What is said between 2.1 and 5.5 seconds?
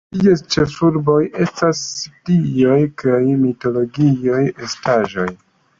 dioj kaj mitologiaj estaĵoj.